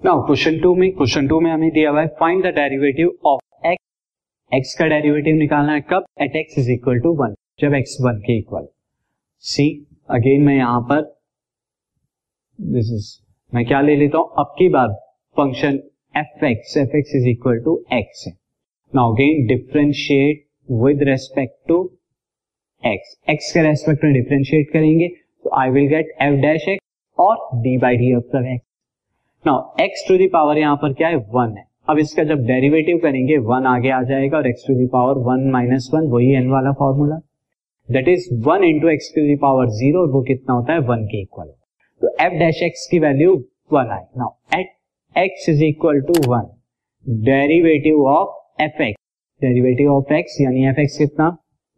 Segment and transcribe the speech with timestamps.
[0.00, 3.66] Now question two में question two में हमें दिया हुआ है find the derivative of
[3.68, 6.04] x x का डेरिवेटिव निकालना है कब?
[6.22, 8.66] At x is equal to one जब एक्स वन के इक्वल
[9.44, 9.66] सी
[10.10, 11.02] अगेन मैं यहाँ पर
[12.58, 13.08] दिस इज़
[13.52, 14.30] मैं क्या ले लेता हूँ?
[14.38, 14.94] अब की बार
[15.36, 15.78] function
[16.14, 18.32] f x f x is equal to x है.
[18.92, 21.82] Now again differentiate with respect to
[22.82, 25.08] x x के रेस्पेक्ट में डिफ्रेंशिएट करेंगे
[25.44, 26.84] तो I will get f dash x
[27.18, 28.69] और d by d of x
[29.44, 31.16] now x to the power यहाँ पर क्या है?
[31.16, 34.86] वन है। अब इसका जब डेरिवेटिव करेंगे वन आगे आ जाएगा और x to the
[34.86, 37.16] power one minus one वही एन वाला formula
[37.88, 40.78] that is one into x to the power zero और वो कितना होता है?
[40.80, 41.46] वन के इक्वल
[42.02, 43.36] तो एफ़ डैश एक्स की वैल्यू
[43.72, 44.68] वन आए। Now at
[45.16, 46.50] x is equal to one
[47.24, 49.02] derivative of f x
[49.40, 51.30] derivative of x यानी एफ़ एक्स कितना?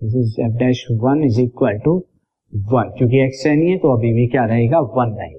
[0.00, 1.96] This is f dash one is equal to
[2.72, 4.80] one क्योंकि x है नहीं है तो अभी भी क्या रहेगा?
[4.80, 5.38] वन रहेगा।